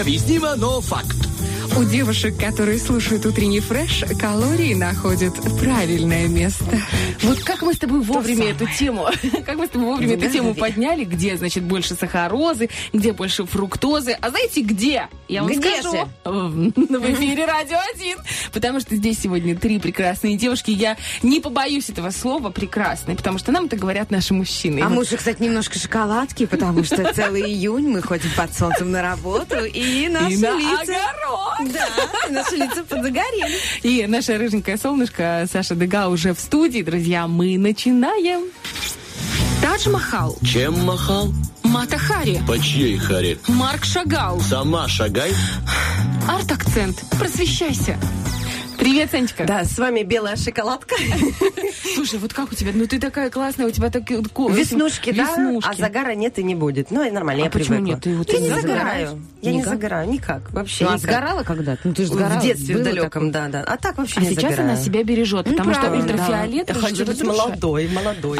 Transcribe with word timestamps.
Необъяснимо, 0.00 0.46
но 0.56 0.80
факт. 0.80 1.29
У 1.76 1.84
девушек, 1.84 2.36
которые 2.38 2.78
слушают 2.78 3.24
утренний 3.24 3.60
фреш, 3.60 4.04
калории 4.18 4.74
находят 4.74 5.34
правильное 5.58 6.26
место. 6.28 6.64
Вот 7.22 7.40
как 7.40 7.62
мы 7.62 7.74
с 7.74 7.78
тобой 7.78 8.00
вовремя 8.00 8.50
эту 8.50 8.66
тему, 8.66 9.06
как 9.46 9.56
мы 9.56 9.66
с 9.66 9.70
тобой 9.70 9.86
вовремя 9.86 10.14
эту 10.16 10.30
тему 10.30 10.54
подняли, 10.54 11.04
где, 11.04 11.36
значит, 11.36 11.62
больше 11.64 11.94
сахарозы, 11.94 12.70
где 12.92 13.12
больше 13.12 13.46
фруктозы. 13.46 14.12
А 14.20 14.30
знаете, 14.30 14.62
где? 14.62 15.08
Я 15.28 15.42
вам 15.42 15.52
Где 15.52 15.80
скажу. 15.80 16.08
В 16.24 17.12
эфире 17.12 17.46
Радио 17.46 17.78
1. 17.94 18.16
Потому 18.52 18.80
что 18.80 18.96
здесь 18.96 19.20
сегодня 19.20 19.56
три 19.56 19.78
прекрасные 19.78 20.36
девушки. 20.36 20.70
Я 20.70 20.96
не 21.22 21.40
побоюсь 21.40 21.88
этого 21.88 22.10
слова 22.10 22.50
прекрасные, 22.50 23.16
потому 23.16 23.38
что 23.38 23.52
нам 23.52 23.66
это 23.66 23.76
говорят 23.76 24.10
наши 24.10 24.34
мужчины. 24.34 24.80
А 24.80 24.88
уже, 24.88 25.16
кстати, 25.16 25.42
немножко 25.42 25.78
шоколадки, 25.78 26.46
потому 26.46 26.84
что 26.84 27.12
целый 27.14 27.42
июнь 27.42 27.88
мы 27.88 28.02
ходим 28.02 28.30
под 28.36 28.52
солнцем 28.54 28.90
на 28.90 29.02
работу, 29.02 29.64
и 29.64 30.08
наши 30.08 30.34
лица... 30.34 30.52
огород. 30.80 31.59
Да, 31.72 31.86
наши 32.30 32.56
лица 32.56 32.82
подзагорели. 32.84 33.58
И 33.82 34.06
наша 34.06 34.38
рыженькая 34.38 34.76
солнышко 34.76 35.46
Саша 35.52 35.74
Дега 35.74 36.08
уже 36.08 36.34
в 36.34 36.40
студии. 36.40 36.82
Друзья, 36.82 37.26
мы 37.26 37.58
начинаем. 37.58 38.42
Тадж-Махал, 39.62 40.38
Чем 40.42 40.84
махал? 40.84 41.32
Мата 41.62 41.98
Хари, 41.98 42.40
По 42.48 42.58
чьей 42.58 42.96
харе? 42.96 43.38
Марк 43.46 43.84
Шагал, 43.84 44.40
Сама 44.40 44.88
шагай. 44.88 45.32
арт-акцент. 46.26 46.98
Просвещайся. 47.18 47.98
Привет, 48.80 49.10
Санечка. 49.10 49.44
Да, 49.44 49.64
с 49.64 49.78
вами 49.78 50.02
белая 50.04 50.36
шоколадка. 50.36 50.96
Слушай, 51.94 52.18
вот 52.18 52.32
как 52.32 52.50
у 52.50 52.54
тебя? 52.54 52.70
Ну 52.74 52.86
ты 52.86 52.98
такая 52.98 53.28
классная, 53.28 53.66
у 53.66 53.70
тебя 53.70 53.90
такие 53.90 54.18
вот 54.20 54.28
ко- 54.32 54.50
Веснушки, 54.50 55.12
да? 55.12 55.24
Веснушки. 55.24 55.68
А 55.70 55.74
загара 55.74 56.14
нет 56.14 56.38
и 56.38 56.42
не 56.42 56.54
будет. 56.54 56.90
Ну, 56.90 57.06
и 57.06 57.10
нормально, 57.10 57.42
А 57.42 57.44
я 57.44 57.50
почему 57.50 57.76
привыкла. 57.76 57.92
нет? 57.92 58.00
Ты 58.02 58.16
вот 58.16 58.32
я 58.32 58.38
не 58.40 58.48
загораю. 58.48 59.22
Я 59.42 59.52
не 59.52 59.62
загораю, 59.62 60.08
никак. 60.08 60.50
Вообще 60.50 60.84
Ну, 60.86 60.92
а 60.92 60.98
сгорала 60.98 61.42
когда-то? 61.42 61.80
Ну, 61.84 61.92
ты 61.92 62.04
же 62.04 62.12
сгорала. 62.12 62.40
В 62.40 62.42
детстве, 62.42 62.76
в 62.76 62.82
далеком, 62.82 63.30
да, 63.30 63.48
да. 63.48 63.64
А 63.64 63.76
так 63.76 63.98
вообще 63.98 64.20
А 64.20 64.22
не 64.22 64.30
сейчас 64.30 64.58
она 64.58 64.76
себя 64.76 65.04
бережет, 65.04 65.44
потому 65.44 65.74
что 65.74 65.90
ультрафиолет 65.92 66.70
хочу 66.74 67.04
быть 67.04 67.22
молодой, 67.22 67.88
молодой. 67.88 68.38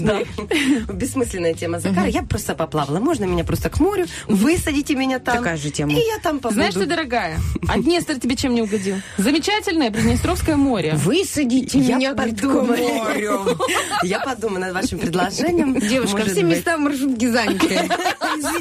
Да. 0.00 0.18
Бессмысленная 0.92 1.54
тема 1.54 1.78
загара. 1.78 2.08
Я 2.08 2.24
просто 2.24 2.56
поплавала. 2.56 2.98
Можно 2.98 3.24
меня 3.24 3.44
просто 3.44 3.70
к 3.70 3.78
морю, 3.78 4.06
высадите 4.26 4.96
меня 4.96 5.20
там. 5.20 5.38
Такая 5.38 5.56
же 5.56 5.70
тема. 5.70 5.92
И 5.92 5.96
я 5.96 6.18
там 6.20 6.40
побуду. 6.40 6.54
Знаешь 6.54 6.74
что, 6.74 6.86
дорогая, 6.86 7.38
а 7.68 7.78
Днестр 7.78 8.18
тебе 8.18 8.34
чем 8.34 8.54
не 8.54 8.62
угодил? 8.62 8.96
Замечательное 9.44 9.90
Приднестровское 9.90 10.56
море. 10.56 10.94
Высадите 10.94 11.78
Я 11.78 11.96
меня 11.96 12.14
к 12.14 12.16
подумаю. 12.16 12.66
морю. 12.94 13.58
Я 14.02 14.20
подумаю 14.20 14.60
над 14.60 14.72
вашим 14.72 14.98
предложением. 14.98 15.78
Девушка, 15.78 16.16
Может 16.16 16.32
все 16.32 16.40
быть. 16.46 16.56
места 16.56 16.78
в 16.78 16.80
маршрутке 16.80 17.30
заняты. 17.30 17.80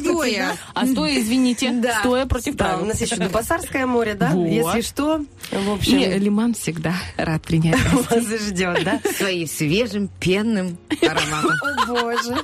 Стоя. 0.01 0.57
А 0.73 0.85
стоя, 0.85 1.21
извините, 1.21 1.71
Да. 1.71 1.99
стоя 2.01 2.25
против 2.25 2.55
Да, 2.57 2.65
у 2.65 2.69
правил. 2.71 2.85
нас 2.87 2.99
еще 2.99 3.15
Дубасарское 3.15 3.85
море, 3.85 4.13
да? 4.13 4.31
Вот. 4.31 4.45
Если 4.45 4.81
что, 4.81 5.23
в 5.51 5.67
И 5.69 5.71
общем, 5.71 5.99
Лиман 6.21 6.53
всегда 6.53 6.93
рад 7.15 7.41
принять. 7.43 7.79
вас 8.09 8.23
ждет, 8.41 8.83
да? 8.83 8.99
Своим 9.17 9.47
свежим 9.47 10.09
пенным 10.19 10.77
ароматом. 11.01 11.51
О, 11.61 11.85
боже. 11.87 12.35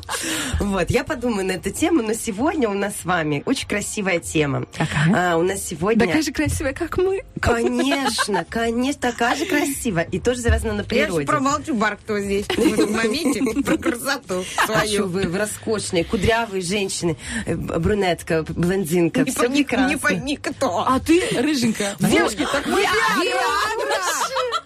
Вот, 0.62 0.90
я 0.90 1.04
подумаю 1.04 1.46
на 1.46 1.52
эту 1.54 1.72
тему, 1.72 2.04
но 2.04 2.14
сегодня 2.14 2.70
у 2.70 2.74
нас 2.74 2.94
с 3.02 3.06
вами 3.06 3.44
очень 3.46 3.68
красивая 3.68 4.20
тема. 4.20 4.66
Какая? 4.78 5.34
А, 5.34 5.38
у 5.38 5.44
нас 5.44 5.62
сегодня... 5.62 6.06
Такая 6.08 6.22
же 6.22 6.32
красивая, 6.32 6.74
как 6.74 6.98
мы. 6.98 7.24
Конечно, 7.42 8.29
конечно, 8.50 9.02
такая 9.02 9.36
же 9.36 9.46
красивая. 9.46 10.04
И 10.12 10.20
тоже 10.20 10.40
завязана 10.42 10.74
на 10.74 10.78
Я 10.78 10.84
же 10.84 10.88
природе. 10.90 11.26
промолчу, 11.26 11.74
бар, 11.76 11.98
кто 11.98 12.20
здесь 12.20 12.46
в 12.48 12.74
этом 12.74 12.92
моменте, 12.94 13.42
про 13.64 13.78
красоту 13.78 14.44
А 14.58 14.66
свою. 14.66 15.08
вы, 15.08 15.24
вы 15.24 15.38
роскошные, 15.38 16.04
кудрявые 16.04 16.62
женщины, 16.62 17.18
э, 17.46 17.56
брюнетка, 17.56 18.44
блондинка, 18.48 19.22
Не 19.22 19.32
все 19.32 19.50
прекрасно. 19.50 19.88
не 19.90 19.98
пойми, 19.98 20.38
кто. 20.38 20.80
А 20.88 21.00
ты, 21.00 21.22
рыженькая. 21.40 21.96
Девушки, 22.00 22.48
так 22.52 22.66
мы... 22.68 22.84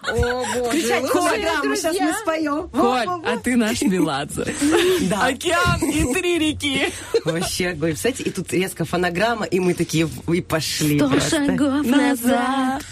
О, 0.06 0.44
боже. 0.54 0.68
Включать 0.68 1.06
холограмму, 1.08 1.76
сейчас 1.76 1.98
мы 1.98 2.12
споем. 2.12 2.68
Коль, 2.68 3.08
а 3.26 3.38
ты 3.42 3.56
наш 3.56 3.80
Меладзе. 3.82 4.54
Да. 5.08 5.26
Океан 5.26 5.80
и 5.82 6.12
три 6.14 6.38
реки. 6.38 6.92
Вообще 7.24 7.68
огонь. 7.68 7.94
Кстати, 7.94 8.22
и 8.22 8.30
тут 8.30 8.52
резко 8.52 8.84
фонограмма, 8.84 9.44
и 9.46 9.60
мы 9.60 9.74
такие 9.74 10.06
в- 10.06 10.32
и 10.32 10.40
пошли. 10.40 10.98
Сто 10.98 11.08
шагов 11.20 11.86
назад. 11.86 12.82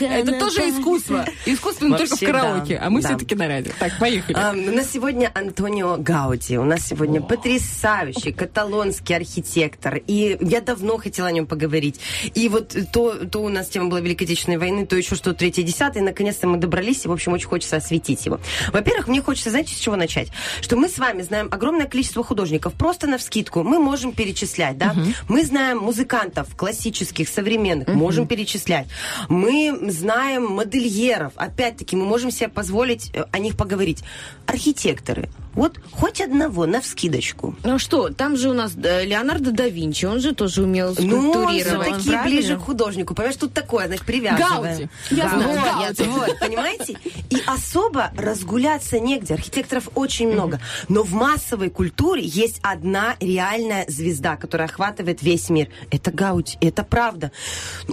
Это 0.00 0.38
тоже 0.38 0.70
искусство. 0.70 1.24
Искусство, 1.44 1.86
но 1.86 1.98
только 1.98 2.16
в 2.16 2.20
караоке. 2.20 2.78
да, 2.78 2.86
А 2.86 2.90
мы 2.90 3.02
да. 3.02 3.08
все-таки 3.08 3.34
на 3.34 3.48
радио. 3.48 3.72
Так, 3.78 3.98
поехали. 3.98 4.36
А, 4.38 4.52
у 4.52 4.74
нас 4.74 4.90
сегодня 4.90 5.30
Антонио 5.34 5.96
Гауди. 5.98 6.56
У 6.58 6.64
нас 6.64 6.86
сегодня 6.86 7.20
потрясающий 7.20 8.32
каталонский 8.32 9.16
архитектор. 9.16 10.00
И 10.06 10.38
я 10.40 10.60
давно 10.60 10.96
хотела 10.98 11.28
о 11.28 11.32
нем 11.32 11.46
поговорить. 11.46 12.00
И 12.34 12.48
вот 12.48 12.74
то, 12.92 13.14
то 13.26 13.42
у 13.42 13.48
нас 13.48 13.68
тема 13.68 13.88
была 13.88 14.00
Великой 14.00 14.24
Отечественной 14.24 14.58
войны, 14.58 14.86
то 14.86 14.96
еще 14.96 15.14
что 15.16 15.34
третье, 15.34 15.62
десятое. 15.62 16.02
Наконец-то 16.02 16.46
мы 16.46 16.58
добрались. 16.58 17.04
И, 17.04 17.08
в 17.08 17.12
общем, 17.12 17.32
очень 17.32 17.48
хочется 17.48 17.76
осветить 17.76 18.24
его. 18.26 18.40
Во-первых, 18.72 19.08
мне 19.08 19.20
хочется, 19.20 19.50
знаете, 19.50 19.74
с 19.74 19.78
чего 19.78 19.96
начать? 19.96 20.28
Что 20.60 20.76
мы 20.76 20.88
с 20.88 20.98
вами 20.98 21.22
знаем 21.22 21.48
огромное 21.50 21.86
количество 21.86 22.22
художников. 22.22 22.74
Просто 22.74 23.06
на 23.06 23.18
вскидку 23.18 23.62
мы 23.64 23.78
можем 23.78 24.12
перечислять, 24.12 24.78
да? 24.78 24.94
Мы 25.28 25.44
знаем 25.44 25.78
музыкантов 25.78 26.54
классических, 26.56 27.28
современных. 27.28 27.88
Можем 27.88 28.26
перечислять. 28.26 28.86
Мы 29.28 29.47
знаем 29.88 30.46
модельеров. 30.46 31.32
Опять-таки, 31.36 31.96
мы 31.96 32.04
можем 32.04 32.30
себе 32.30 32.48
позволить 32.48 33.10
э, 33.14 33.24
о 33.30 33.38
них 33.38 33.56
поговорить. 33.56 34.02
Архитекторы. 34.46 35.28
Вот 35.54 35.80
хоть 35.90 36.20
одного 36.20 36.66
на 36.66 36.80
вскидочку. 36.80 37.56
Ну 37.64 37.78
что, 37.80 38.10
там 38.10 38.36
же 38.36 38.48
у 38.48 38.52
нас 38.52 38.72
э, 38.80 39.04
Леонардо 39.04 39.50
да 39.50 39.66
Винчи, 39.68 40.04
он 40.06 40.20
же 40.20 40.32
тоже 40.34 40.62
умел 40.62 40.94
Ну, 40.98 41.30
он 41.30 41.32
скульптурировать. 41.32 42.00
все-таки 42.00 42.28
ближе 42.28 42.56
к 42.56 42.60
художнику. 42.60 43.14
Понимаешь, 43.14 43.36
тут 43.36 43.52
такое, 43.54 43.88
значит, 43.88 44.06
привязываем. 44.06 44.62
Гауди. 44.62 44.88
Я 45.10 45.28
знаю, 45.28 45.58
вот, 45.58 45.96
Гауди. 45.96 46.02
вот, 46.10 46.38
понимаете? 46.38 46.96
И 47.30 47.42
особо 47.46 48.12
разгуляться 48.16 49.00
негде. 49.00 49.34
Архитекторов 49.34 49.88
очень 49.96 50.30
много. 50.32 50.60
Но 50.88 51.02
в 51.02 51.12
массовой 51.12 51.70
культуре 51.70 52.22
есть 52.24 52.60
одна 52.62 53.16
реальная 53.20 53.84
звезда, 53.88 54.36
которая 54.36 54.68
охватывает 54.68 55.22
весь 55.22 55.50
мир. 55.50 55.68
Это 55.90 56.12
Гауди. 56.12 56.56
Это 56.60 56.84
правда. 56.84 57.32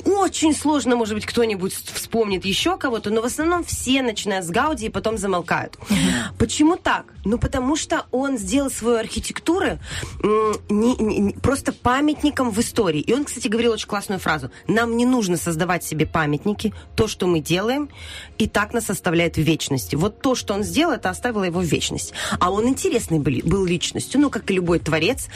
Очень 0.05 0.55
сложно, 0.55 0.95
может 0.95 1.15
быть, 1.15 1.25
кто-нибудь 1.45 1.73
вспомнит 1.73 2.43
еще 2.43 2.75
кого-то, 2.75 3.11
но 3.11 3.21
в 3.21 3.25
основном 3.25 3.63
все 3.63 4.01
начинают 4.01 4.45
с 4.45 4.49
Гауди 4.49 4.87
и 4.87 4.89
потом 4.89 5.15
замолкают. 5.19 5.77
Почему 6.39 6.75
так? 6.75 7.05
Ну, 7.23 7.37
потому 7.37 7.75
что 7.75 8.05
он 8.11 8.39
сделал 8.39 8.71
свою 8.71 8.97
архитектуру 8.97 9.77
не- 10.69 10.95
не- 10.95 11.33
просто 11.33 11.71
памятником 11.71 12.49
в 12.49 12.59
истории. 12.59 12.99
И 13.01 13.13
он, 13.13 13.25
кстати, 13.25 13.47
говорил 13.47 13.73
очень 13.73 13.87
классную 13.87 14.19
фразу. 14.19 14.49
Нам 14.67 14.97
не 14.97 15.05
нужно 15.05 15.37
создавать 15.37 15.83
себе 15.83 16.07
памятники. 16.07 16.73
То, 16.95 17.07
что 17.07 17.27
мы 17.27 17.41
делаем, 17.41 17.89
и 18.39 18.47
так 18.47 18.73
нас 18.73 18.89
оставляет 18.89 19.35
в 19.37 19.41
вечности. 19.41 19.95
Вот 19.95 20.21
то, 20.21 20.33
что 20.33 20.55
он 20.55 20.63
сделал, 20.63 20.93
это 20.93 21.11
оставило 21.11 21.43
его 21.43 21.59
в 21.59 21.65
вечность. 21.65 22.13
А 22.39 22.49
он 22.51 22.67
интересный 22.67 23.19
был, 23.19 23.33
был 23.43 23.65
личностью, 23.65 24.19
ну, 24.19 24.31
как 24.31 24.49
и 24.49 24.55
любой 24.55 24.79
творец. 24.79 25.27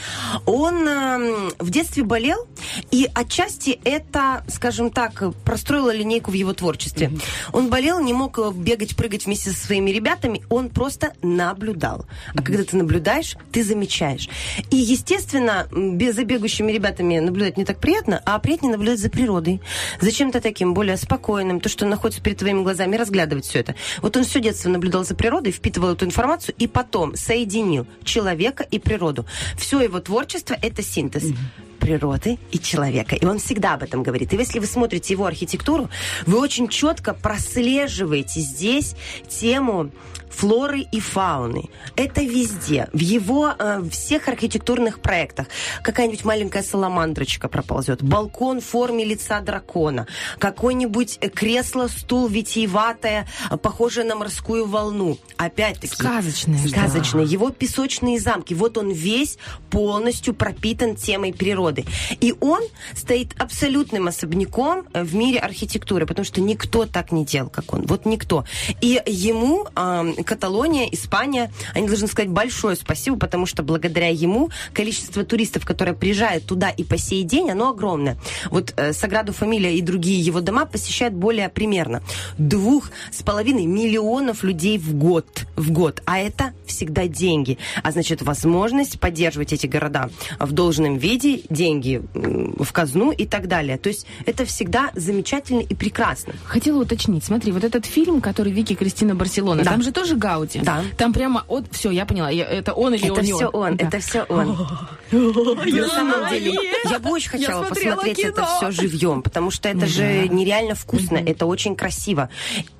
Он 0.44 0.88
эм, 0.88 1.52
в 1.60 1.70
детстве 1.70 2.02
болел, 2.02 2.48
и 2.90 3.08
отчасти 3.14 3.80
это, 3.84 4.44
скажем 4.48 4.90
так, 4.90 5.22
простроило 5.44 5.94
линейку 6.00 6.30
в 6.30 6.34
его 6.34 6.52
творчестве. 6.52 7.12
Он 7.52 7.70
болел, 7.70 8.00
не 8.00 8.12
мог 8.12 8.38
э, 8.38 8.50
бегать, 8.54 8.96
прыгать 8.96 9.26
вместе 9.26 9.50
со 9.50 9.66
своими 9.66 9.90
ребятами, 9.90 10.42
он 10.48 10.68
просто 10.68 11.12
наблюдал. 11.22 12.06
А 12.34 12.42
когда 12.42 12.64
ты 12.64 12.76
наблюдаешь, 12.76 13.36
ты 13.52 13.62
замечаешь. 13.62 14.28
И, 14.70 14.76
естественно, 14.76 15.68
за 15.70 16.24
бегущими 16.24 16.72
ребятами 16.72 17.18
наблюдать 17.18 17.56
не 17.56 17.64
так 17.64 17.78
приятно, 17.78 18.20
а 18.24 18.38
приятнее 18.38 18.72
наблюдать 18.72 18.98
за 18.98 19.10
природой. 19.10 19.60
За 20.00 20.10
чем-то 20.10 20.40
таким 20.40 20.74
более 20.74 20.96
спокойным, 20.96 21.60
то, 21.60 21.68
что 21.68 21.86
находится 21.86 22.22
перед 22.22 22.38
твоими 22.38 22.62
глазами, 22.62 22.96
разглядывать 22.96 23.44
все 23.44 23.60
это. 23.60 23.74
Вот 24.02 24.16
он 24.16 24.24
все 24.24 24.40
детство 24.40 24.68
наблюдал 24.68 25.04
за 25.04 25.14
природой, 25.14 25.52
впитывал 25.52 25.90
эту 25.90 26.04
информацию 26.04 26.54
и 26.58 26.66
потом 26.66 27.14
соединил 27.16 27.86
человека 28.04 28.66
и 28.70 28.78
природу. 28.78 29.26
Все 29.56 29.80
его 29.80 30.00
творчество– 30.00 30.56
это 30.62 30.82
синтез 30.82 31.32
природы 31.80 32.38
и 32.52 32.58
человека. 32.58 33.16
И 33.16 33.24
он 33.24 33.38
всегда 33.38 33.74
об 33.74 33.82
этом 33.82 34.02
говорит. 34.02 34.32
И 34.32 34.36
если 34.36 34.60
вы 34.60 34.66
смотрите 34.66 35.14
его 35.14 35.26
архитектуру, 35.26 35.88
вы 36.26 36.38
очень 36.38 36.68
четко 36.68 37.14
прослеживаете 37.14 38.40
здесь 38.40 38.94
тему 39.28 39.90
флоры 40.30 40.80
и 40.80 41.00
фауны. 41.00 41.68
Это 41.96 42.22
везде. 42.22 42.88
В 42.92 43.00
его 43.00 43.52
э, 43.58 43.82
всех 43.90 44.28
архитектурных 44.28 45.00
проектах. 45.00 45.48
Какая-нибудь 45.82 46.24
маленькая 46.24 46.62
саламандрочка 46.62 47.48
проползет. 47.48 48.02
Балкон 48.02 48.60
в 48.60 48.64
форме 48.64 49.04
лица 49.04 49.40
дракона. 49.40 50.06
Какое-нибудь 50.38 51.18
кресло, 51.34 51.88
стул 51.88 52.28
витиеватое, 52.28 53.26
похожее 53.62 54.06
на 54.06 54.14
морскую 54.14 54.66
волну. 54.66 55.18
Опять-таки. 55.36 55.94
Сказочное, 55.94 56.60
да. 56.62 56.68
Сказочное. 56.68 57.24
Его 57.24 57.50
песочные 57.50 58.20
замки. 58.20 58.54
Вот 58.54 58.78
он 58.78 58.90
весь 58.90 59.36
полностью 59.70 60.34
пропитан 60.34 60.96
темой 60.96 61.32
природы. 61.32 61.69
Природы. 61.70 61.84
И 62.20 62.34
он 62.40 62.60
стоит 62.94 63.34
абсолютным 63.38 64.08
особняком 64.08 64.86
э, 64.92 65.02
в 65.02 65.14
мире 65.14 65.38
архитектуры, 65.38 66.06
потому 66.06 66.24
что 66.24 66.40
никто 66.40 66.86
так 66.86 67.12
не 67.12 67.24
делал, 67.24 67.50
как 67.50 67.72
он. 67.72 67.86
Вот 67.86 68.06
никто. 68.06 68.44
И 68.80 69.00
ему 69.06 69.66
э, 69.74 70.22
Каталония, 70.24 70.88
Испания, 70.92 71.50
они 71.74 71.86
должны 71.86 72.06
сказать 72.06 72.30
большое 72.30 72.76
спасибо, 72.76 73.16
потому 73.16 73.46
что 73.46 73.62
благодаря 73.62 74.08
ему 74.08 74.50
количество 74.72 75.24
туристов, 75.24 75.64
которые 75.64 75.94
приезжают 75.94 76.46
туда 76.46 76.70
и 76.70 76.84
по 76.84 76.98
сей 76.98 77.22
день, 77.22 77.50
оно 77.50 77.70
огромное. 77.70 78.16
Вот 78.50 78.74
э, 78.76 78.92
Саграду 78.92 79.32
Фамилия 79.32 79.76
и 79.76 79.82
другие 79.82 80.20
его 80.20 80.40
дома 80.40 80.66
посещают 80.66 81.14
более 81.14 81.48
примерно 81.48 82.02
двух 82.38 82.90
с 83.12 83.22
половиной 83.22 83.66
миллионов 83.66 84.42
людей 84.42 84.78
в 84.78 84.94
год. 84.94 85.46
В 85.56 85.70
год. 85.70 86.02
А 86.04 86.18
это 86.18 86.52
всегда 86.66 87.06
деньги. 87.06 87.58
А 87.82 87.90
значит, 87.90 88.22
возможность 88.22 88.98
поддерживать 89.00 89.52
эти 89.52 89.66
города 89.66 90.10
в 90.38 90.52
должном 90.52 90.96
виде, 90.98 91.42
деньги 91.60 92.00
в 92.14 92.72
казну 92.72 93.12
и 93.12 93.26
так 93.26 93.46
далее. 93.46 93.76
То 93.76 93.90
есть 93.90 94.06
это 94.24 94.44
всегда 94.46 94.90
замечательно 94.94 95.60
и 95.60 95.74
прекрасно. 95.74 96.32
Хотела 96.46 96.80
уточнить, 96.82 97.22
смотри, 97.22 97.52
вот 97.52 97.64
этот 97.64 97.84
фильм, 97.84 98.20
который 98.22 98.50
Вики 98.52 98.74
Кристина 98.74 99.14
Барселона, 99.14 99.62
Да. 99.62 99.70
там 99.72 99.82
же 99.82 99.92
тоже 99.92 100.16
Гауди. 100.16 100.60
Да. 100.62 100.82
Там 100.96 101.12
прямо 101.12 101.44
от... 101.48 101.64
Все, 101.70 101.90
я 101.90 102.06
поняла, 102.06 102.30
я- 102.30 102.46
это 102.46 102.72
он 102.72 102.94
или 102.94 103.04
Это 103.04 103.20
он 103.20 103.24
все 103.24 103.48
он, 103.48 103.76
Да. 103.76 103.86
это 103.88 103.98
все 104.00 104.22
он. 104.22 104.46
На 105.12 105.88
самом 105.88 106.30
деле, 106.30 106.54
я 106.90 106.98
бы 106.98 107.10
очень 107.10 107.30
хотела 107.30 107.62
посмотреть 107.64 108.20
это 108.20 108.46
все 108.46 108.70
живьем, 108.70 109.22
потому 109.22 109.50
что 109.50 109.68
это 109.68 109.86
же 109.86 110.28
нереально 110.28 110.74
вкусно, 110.74 111.18
это 111.18 111.44
очень 111.46 111.76
красиво. 111.76 112.30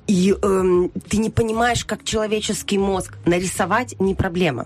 И 0.07 0.33
эм, 0.41 0.89
ты 1.07 1.17
не 1.17 1.29
понимаешь, 1.29 1.85
как 1.85 2.03
человеческий 2.03 2.77
мозг 2.79 3.17
нарисовать 3.25 3.95
не 3.99 4.15
проблема. 4.15 4.65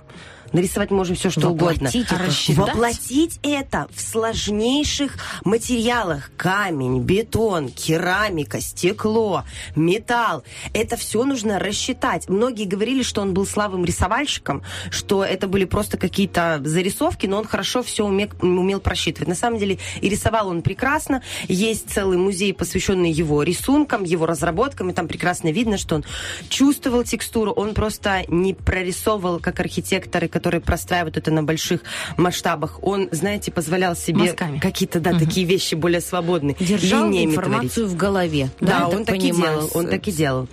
Нарисовать 0.56 0.90
можно 0.90 1.16
все, 1.16 1.30
что 1.30 1.50
угодно. 1.50 1.90
Воплотить 1.90 2.08
это. 2.08 2.24
Рассчитать? 2.24 2.58
Воплотить 2.58 3.40
это 3.44 3.88
в 3.94 4.00
сложнейших 4.00 5.18
материалах. 5.44 6.32
Камень, 6.38 7.02
бетон, 7.02 7.68
керамика, 7.68 8.62
стекло, 8.62 9.44
металл. 9.76 10.46
Это 10.72 10.96
все 10.96 11.26
нужно 11.26 11.60
рассчитать. 11.60 12.30
Многие 12.30 12.64
говорили, 12.64 13.04
что 13.04 13.22
он 13.22 13.34
был 13.34 13.46
слабым 13.46 13.84
рисовальщиком, 13.84 14.64
что 14.92 15.26
это 15.26 15.50
были 15.50 15.66
просто 15.66 15.98
какие-то 15.98 16.62
зарисовки, 16.64 17.28
но 17.28 17.40
он 17.40 17.46
хорошо 17.46 17.84
все 17.84 18.06
умел 18.06 18.80
просчитывать. 18.80 19.28
На 19.28 19.36
самом 19.36 19.60
деле 19.60 19.78
и 20.00 20.08
рисовал 20.08 20.48
он 20.48 20.62
прекрасно. 20.62 21.22
Есть 21.50 21.92
целый 21.94 22.18
музей, 22.18 22.54
посвященный 22.54 23.12
его 23.12 23.44
рисункам, 23.44 24.06
его 24.06 24.26
разработкам, 24.26 24.90
и 24.90 24.94
там 24.94 25.10
прекрасно 25.10 25.52
видно, 25.52 25.78
что 25.78 25.96
он 25.96 26.06
чувствовал 26.48 27.04
текстуру, 27.04 27.52
он 27.52 27.74
просто 27.74 28.24
не 28.30 28.54
прорисовывал, 28.54 29.42
как 29.42 29.60
архитекторы, 29.60 30.30
которые 30.30 30.45
простраивают 30.62 31.18
это 31.18 31.32
на 31.32 31.44
больших 31.44 31.82
масштабах. 32.18 32.80
Он, 32.82 33.10
знаете, 33.12 33.52
позволял 33.52 33.96
себе 33.96 34.34
какие-то, 34.62 35.00
да, 35.00 35.18
такие 35.18 35.46
вещи 35.46 35.76
более 35.76 36.02
свободные. 36.02 36.56
Держал 36.60 37.06
линиями 37.06 37.34
творить. 37.34 37.50
информацию 37.50 37.88
в 37.88 37.96
голове. 37.96 38.50
Да, 38.60 38.80
я 38.80 38.88
он 38.88 39.06
так 39.06 39.16
и 39.16 39.20
понимаю, 39.20 39.60
делал, 39.60 39.72
он 39.74 39.88
так 39.88 40.08
и 40.08 40.12
делал. 40.12 40.48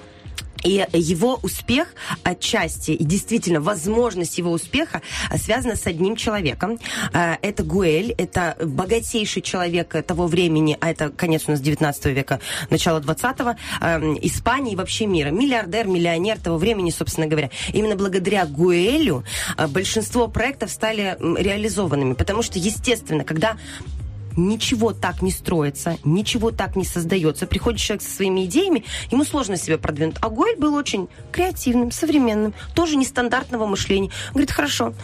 И 0.64 0.86
его 0.92 1.38
успех 1.42 1.88
отчасти, 2.22 2.92
и 2.92 3.04
действительно 3.04 3.60
возможность 3.60 4.38
его 4.38 4.50
успеха 4.52 5.02
связана 5.36 5.76
с 5.76 5.86
одним 5.86 6.16
человеком. 6.16 6.78
А, 7.12 7.38
Это 7.42 7.62
Гуэль, 7.62 8.14
это 8.18 8.56
богатейший 8.64 9.42
человек 9.42 9.94
того 10.06 10.26
времени, 10.26 10.76
а 10.80 10.90
это 10.90 11.10
конец 11.10 11.44
у 11.46 11.52
нас 11.52 11.60
19 11.60 12.06
века, 12.06 12.40
начало 12.70 13.00
20-го, 13.00 13.56
эм, 13.80 14.18
Испании 14.22 14.72
и 14.72 14.76
вообще 14.76 15.06
мира. 15.06 15.30
Миллиардер, 15.30 15.86
миллионер 15.86 16.38
того 16.38 16.58
времени, 16.58 16.90
собственно 16.90 17.26
говоря. 17.26 17.50
Именно 17.72 17.96
благодаря 17.96 18.46
Гуэлю 18.46 19.24
а, 19.56 19.68
большинство 19.68 20.28
проектов 20.28 20.70
стали 20.70 21.16
реализованными, 21.20 22.14
потому 22.14 22.42
что, 22.42 22.58
естественно, 22.58 23.24
когда 23.24 23.56
ничего 24.36 24.92
так 24.92 25.22
не 25.22 25.30
строится, 25.30 25.98
ничего 26.04 26.50
так 26.50 26.76
не 26.76 26.84
создается. 26.84 27.46
Приходит 27.46 27.80
человек 27.80 28.02
со 28.02 28.10
своими 28.10 28.44
идеями, 28.46 28.84
ему 29.10 29.24
сложно 29.24 29.56
себя 29.56 29.78
продвинуть. 29.78 30.16
А 30.20 30.28
Гойль 30.28 30.56
был 30.56 30.74
очень 30.74 31.08
креативным, 31.30 31.90
современным, 31.90 32.54
тоже 32.74 32.96
нестандартного 32.96 33.66
мышления. 33.66 34.10
Говорит, 34.30 34.50
хорошо, 34.50 34.94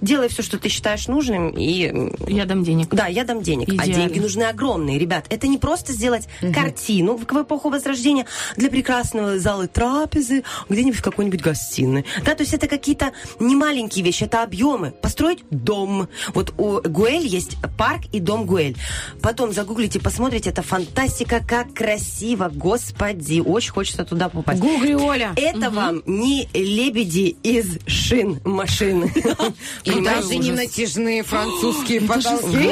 делай 0.00 0.28
все, 0.28 0.42
что 0.42 0.58
ты 0.58 0.68
считаешь 0.68 1.08
нужным, 1.08 1.50
и 1.50 2.10
Я 2.26 2.44
дам 2.44 2.64
денег. 2.64 2.88
да, 2.90 3.06
я 3.06 3.24
дам 3.24 3.42
денег. 3.42 3.68
Идеально. 3.68 3.82
А 3.82 3.96
деньги 3.96 4.18
нужны 4.18 4.44
огромные, 4.44 4.98
ребят. 4.98 5.26
Это 5.30 5.46
не 5.46 5.58
просто 5.58 5.92
сделать 5.92 6.28
картину 6.54 7.16
в 7.16 7.24
эпоху 7.24 7.68
Возрождения 7.70 8.26
для 8.56 8.70
прекрасного 8.70 9.38
зала 9.38 9.66
трапезы 9.66 10.44
где-нибудь 10.68 10.98
в 10.98 11.02
какой-нибудь 11.02 11.42
гостиной. 11.42 12.04
Да, 12.24 12.34
то 12.34 12.42
есть 12.42 12.54
это 12.54 12.66
какие-то 12.66 13.12
не 13.38 13.56
маленькие 13.56 14.04
вещи, 14.04 14.24
это 14.24 14.42
объемы. 14.42 14.90
Построить 14.90 15.44
дом. 15.50 16.08
Вот 16.34 16.54
у 16.58 16.80
Гуэль 16.80 17.26
есть 17.26 17.56
парк 17.76 18.02
и 18.12 18.20
дом 18.20 18.46
Гуэль. 18.46 18.76
Потом 19.22 19.52
загуглите, 19.52 20.00
посмотрите, 20.00 20.50
это 20.50 20.62
фантастика, 20.62 21.42
как 21.46 21.74
красиво, 21.74 22.50
господи. 22.52 23.40
Очень 23.40 23.72
хочется 23.72 24.04
туда 24.04 24.28
попасть. 24.28 24.60
Гугли, 24.60 24.94
Оля. 24.94 25.32
Это 25.36 25.70
вам 25.70 26.02
не 26.06 26.48
лебеди 26.54 27.36
из 27.42 27.78
шин 27.86 28.40
машины. 28.44 29.12
И 29.88 29.92
Понимаешь? 29.92 30.24
даже 30.26 30.36
не 30.36 30.52
натяжные 30.52 31.22
французские 31.22 32.00
потолки. 32.02 32.68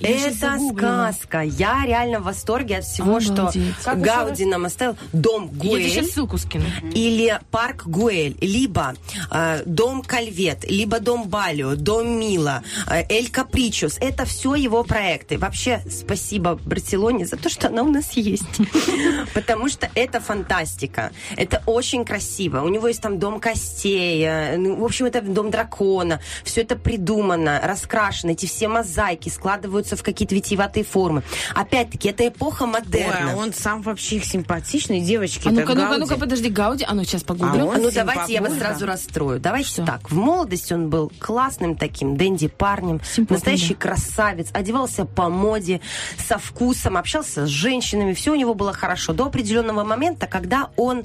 Это 0.00 0.58
сказка. 0.74 1.40
Я 1.42 1.84
реально 1.84 2.20
в 2.20 2.24
восторге 2.24 2.78
от 2.78 2.84
всего, 2.84 3.16
Обалдеть. 3.16 3.74
что 3.74 3.84
Как 3.84 4.00
Гауди 4.00 4.44
нам 4.44 4.64
оставил. 4.64 4.96
Дом 5.12 5.50
Я 5.54 5.70
тебе 5.70 5.88
сейчас 5.88 5.94
Гуэль 6.04 6.12
ссылку 6.12 6.38
скину. 6.38 6.64
или 6.94 7.38
парк 7.50 7.86
Гуэль, 7.86 8.36
либо 8.40 8.94
э, 9.30 9.62
дом 9.66 10.02
Кальвет, 10.02 10.64
либо 10.70 11.00
дом 11.00 11.28
Балио, 11.28 11.74
дом 11.74 12.18
Мила, 12.18 12.62
э, 12.88 13.02
Эль 13.08 13.30
Капричус. 13.30 13.96
Это 14.00 14.24
все 14.24 14.54
его 14.54 14.84
проекты. 14.84 15.38
Вообще, 15.38 15.82
спасибо 15.90 16.58
Барселоне 16.64 17.26
за 17.26 17.36
то, 17.36 17.48
что 17.48 17.68
она 17.68 17.82
у 17.82 17.90
нас 17.90 18.12
есть. 18.12 18.44
Потому 19.34 19.68
что 19.68 19.88
это 19.94 20.20
фантастика. 20.20 21.10
Это 21.36 21.62
очень 21.66 22.04
красиво. 22.04 22.60
У 22.62 22.68
него 22.68 22.88
есть 22.88 23.00
там 23.02 23.18
дом 23.18 23.40
костей, 23.40 24.22
э, 24.24 24.56
ну, 24.56 24.76
в 24.76 24.84
общем, 24.84 25.06
это 25.06 25.20
дом 25.22 25.50
дракона. 25.50 26.20
Все 26.44 26.62
это 26.62 26.76
придумано, 26.76 27.60
раскрашено. 27.62 28.32
Эти 28.32 28.46
все 28.46 28.68
мозаики 28.68 29.28
складываются 29.28 29.96
в 29.96 30.02
какие-то 30.02 30.34
витиеватые 30.34 30.84
формы. 30.84 31.22
Опять-таки, 31.54 32.08
это 32.08 32.26
эпоха 32.28 32.64
Ой, 32.64 32.70
модерна. 32.70 33.32
а 33.32 33.36
он 33.36 33.52
сам 33.52 33.82
вообще 33.82 34.16
их 34.16 34.24
симпатичный, 34.24 35.00
девочки. 35.00 35.48
А 35.48 35.50
ну-ка, 35.50 35.74
ну-ка, 35.74 35.88
Гауди. 35.88 36.00
ну-ка, 36.00 36.16
подожди, 36.16 36.48
Гауди. 36.48 36.84
А 36.86 36.94
ну, 36.94 37.04
сейчас 37.04 37.22
погуглю. 37.22 37.62
А 37.62 37.64
он 37.66 37.82
ну, 37.82 37.90
давайте 37.90 38.34
я 38.34 38.42
вас 38.42 38.54
сразу 38.54 38.86
расстрою. 38.86 39.40
Давайте 39.40 39.68
Что? 39.68 39.86
так. 39.86 40.10
В 40.10 40.16
молодости 40.16 40.72
он 40.72 40.90
был 40.90 41.12
классным 41.18 41.76
таким, 41.76 42.16
дэнди 42.16 42.48
парнем, 42.48 43.00
Симпотный, 43.04 43.36
настоящий 43.36 43.74
красавец, 43.74 44.48
одевался 44.52 45.04
по 45.04 45.28
моде, 45.28 45.80
со 46.18 46.38
вкусом, 46.38 46.96
общался 46.96 47.46
с 47.46 47.48
женщинами, 47.48 48.12
все 48.12 48.32
у 48.32 48.34
него 48.34 48.54
было 48.54 48.72
хорошо. 48.72 49.12
До 49.12 49.26
определенного 49.26 49.84
момента, 49.84 50.26
когда 50.26 50.70
он 50.76 51.04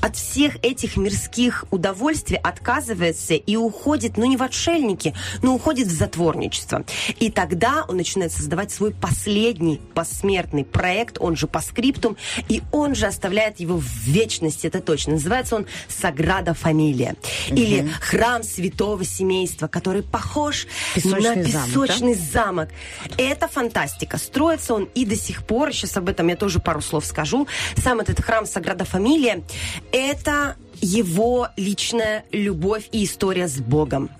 от 0.00 0.16
всех 0.16 0.56
этих 0.62 0.96
мирских 0.96 1.64
удовольствий 1.70 2.36
отказывается 2.36 3.34
и 3.34 3.56
уходит, 3.56 4.16
ну 4.16 4.24
не 4.24 4.36
в 4.36 4.42
отшельники, 4.64 5.14
но 5.42 5.54
уходит 5.54 5.88
в 5.88 5.90
затворничество. 5.92 6.84
И 7.18 7.30
тогда 7.30 7.84
он 7.88 7.96
начинает 7.96 8.32
создавать 8.32 8.70
свой 8.70 8.92
последний 8.92 9.80
посмертный 9.94 10.64
проект, 10.64 11.18
он 11.20 11.36
же 11.36 11.46
по 11.46 11.60
скриптум, 11.60 12.16
и 12.48 12.62
он 12.72 12.94
же 12.94 13.06
оставляет 13.06 13.60
его 13.60 13.76
в 13.76 14.06
вечности, 14.06 14.66
это 14.66 14.80
точно. 14.80 15.14
Называется 15.14 15.56
он 15.56 15.66
Саграда 15.88 16.54
Фамилия. 16.54 17.16
Или 17.48 17.88
Храм 18.00 18.42
Святого 18.42 19.04
Семейства, 19.04 19.68
который 19.68 20.02
похож 20.02 20.66
Песочный 20.94 21.36
на 21.36 21.44
замок, 21.44 21.68
песочный 21.68 22.14
замок. 22.14 22.68
Это 23.18 23.48
фантастика. 23.48 24.18
Строится 24.18 24.74
он 24.74 24.88
и 24.94 25.04
до 25.04 25.16
сих 25.16 25.44
пор, 25.44 25.72
сейчас 25.72 25.96
об 25.96 26.08
этом 26.08 26.28
я 26.28 26.36
тоже 26.36 26.58
пару 26.58 26.80
слов 26.80 27.04
скажу. 27.04 27.46
Сам 27.76 28.00
этот 28.00 28.20
храм 28.20 28.46
Саграда 28.46 28.84
Фамилия, 28.84 29.42
это 29.92 30.56
его 30.84 31.48
личная 31.56 32.24
любовь 32.30 32.88
и 32.92 33.04
история 33.04 33.48
с 33.48 33.56
Богом. 33.56 34.10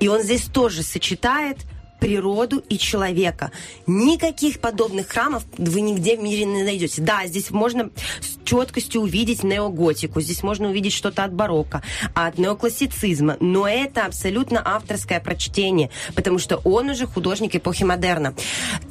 И 0.00 0.08
он 0.08 0.22
здесь 0.22 0.44
тоже 0.44 0.82
сочетает 0.82 1.58
природу 1.98 2.62
и 2.68 2.78
человека. 2.78 3.50
Никаких 3.86 4.60
подобных 4.60 5.08
храмов 5.08 5.44
вы 5.56 5.80
нигде 5.80 6.16
в 6.16 6.22
мире 6.22 6.44
не 6.44 6.62
найдете. 6.62 7.02
Да, 7.02 7.26
здесь 7.26 7.50
можно 7.50 7.90
с 8.20 8.38
четкостью 8.44 9.02
увидеть 9.02 9.42
неоготику, 9.42 10.20
здесь 10.20 10.42
можно 10.42 10.68
увидеть 10.68 10.92
что-то 10.92 11.24
от 11.24 11.32
барокко, 11.32 11.82
от 12.14 12.38
неоклассицизма, 12.38 13.36
но 13.40 13.68
это 13.68 14.06
абсолютно 14.06 14.62
авторское 14.64 15.20
прочтение, 15.20 15.90
потому 16.14 16.38
что 16.38 16.56
он 16.64 16.90
уже 16.90 17.06
художник 17.06 17.56
эпохи 17.56 17.84
модерна. 17.84 18.34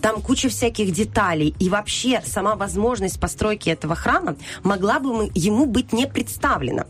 Там 0.02 0.22
куча 0.22 0.50
всяких 0.50 0.92
деталей, 0.92 1.56
и 1.60 1.70
вообще 1.70 2.22
сама 2.26 2.56
возможность 2.56 3.20
постройки 3.20 3.70
этого 3.70 3.96
храма 3.96 4.36
могла 4.64 5.00
бы 5.00 5.32
ему 5.34 5.66
быть 5.66 5.94
не 5.94 6.08
представлена. 6.08 6.86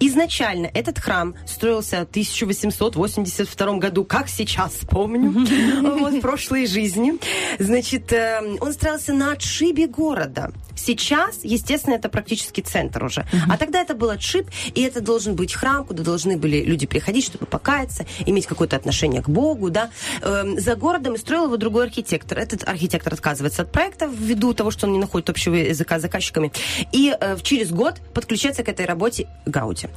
Изначально 0.00 0.70
этот 0.72 0.98
храм 0.98 1.34
строился 1.46 1.98
в 2.00 2.10
1882 2.10 3.78
году, 3.78 4.04
как 4.04 4.28
сейчас 4.28 4.72
помню, 4.88 5.46
вот, 5.82 6.14
в 6.14 6.20
прошлой 6.20 6.66
жизни. 6.66 7.14
Значит, 7.58 8.12
э, 8.12 8.56
он 8.60 8.72
строился 8.72 9.12
на 9.12 9.32
отшибе 9.32 9.86
города. 9.86 10.52
Сейчас, 10.76 11.40
естественно, 11.42 11.94
это 11.94 12.08
практически 12.08 12.60
центр 12.60 13.04
уже. 13.04 13.24
А 13.48 13.56
тогда 13.56 13.80
это 13.80 13.94
был 13.94 14.10
отшиб, 14.10 14.48
и 14.74 14.82
это 14.82 15.00
должен 15.00 15.34
быть 15.34 15.54
храм, 15.54 15.84
куда 15.84 16.02
должны 16.02 16.36
были 16.36 16.62
люди 16.62 16.86
приходить, 16.86 17.24
чтобы 17.24 17.46
покаяться, 17.46 18.04
иметь 18.26 18.46
какое-то 18.46 18.76
отношение 18.76 19.22
к 19.22 19.28
Богу, 19.28 19.70
да. 19.70 19.90
Эм, 20.22 20.60
За 20.60 20.76
городом 20.76 21.14
и 21.14 21.18
строил 21.18 21.44
его 21.44 21.56
другой 21.56 21.86
архитектор. 21.86 22.38
Этот 22.38 22.68
архитектор 22.68 23.14
отказывается 23.14 23.62
от 23.62 23.72
проекта 23.72 24.06
ввиду 24.06 24.52
того, 24.52 24.70
что 24.70 24.86
он 24.86 24.92
не 24.92 24.98
находит 24.98 25.30
общего 25.30 25.54
языка 25.54 25.98
с 25.98 26.02
заказчиками. 26.02 26.52
И 26.92 27.14
э, 27.18 27.36
через 27.42 27.70
год 27.70 27.94
подключается 28.12 28.62
к 28.62 28.68
этой 28.68 28.84
работе 28.86 29.28
Гауди. 29.46 29.88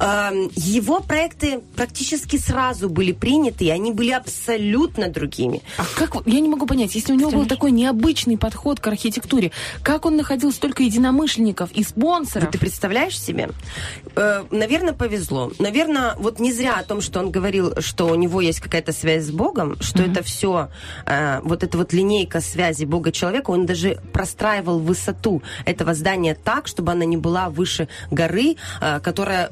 Эм, 0.00 0.50
Его 0.56 1.00
проекты 1.00 1.60
практически 1.76 2.38
сразу 2.38 2.88
были 2.88 3.12
приняты, 3.12 3.66
и 3.66 3.70
они 3.70 3.92
были 3.92 4.10
абсолютно 4.10 4.93
другими. 5.08 5.62
А 5.76 5.84
как, 5.96 6.26
я 6.26 6.40
не 6.40 6.48
могу 6.48 6.66
понять, 6.66 6.94
если 6.94 7.12
у 7.12 7.16
него 7.16 7.30
был 7.30 7.46
такой 7.46 7.70
необычный 7.70 8.38
подход 8.38 8.80
к 8.80 8.86
архитектуре, 8.86 9.50
как 9.82 10.06
он 10.06 10.16
находил 10.16 10.52
столько 10.52 10.82
единомышленников 10.82 11.70
и 11.72 11.82
спонсоров? 11.82 12.44
Вот 12.44 12.52
ты 12.52 12.58
представляешь 12.58 13.18
себе? 13.18 13.50
наверное, 14.50 14.92
повезло. 14.92 15.50
Наверное, 15.58 16.14
вот 16.18 16.38
не 16.38 16.52
зря 16.52 16.76
о 16.76 16.84
том, 16.84 17.00
что 17.00 17.20
он 17.20 17.30
говорил, 17.30 17.74
что 17.80 18.06
у 18.06 18.14
него 18.14 18.40
есть 18.40 18.60
какая-то 18.60 18.92
связь 18.92 19.24
с 19.24 19.30
Богом, 19.30 19.76
что 19.80 20.02
это 20.02 20.22
все, 20.22 20.68
вот 21.42 21.62
эта 21.62 21.78
вот 21.78 21.92
линейка 21.92 22.40
связи 22.40 22.84
Бога-человека, 22.84 23.50
он 23.50 23.66
даже 23.66 23.98
простраивал 24.12 24.78
высоту 24.78 25.42
этого 25.64 25.94
здания 25.94 26.34
так, 26.34 26.66
чтобы 26.66 26.92
она 26.92 27.04
не 27.04 27.16
была 27.16 27.48
выше 27.48 27.88
горы, 28.10 28.56
э, 28.80 29.00
которая... 29.00 29.48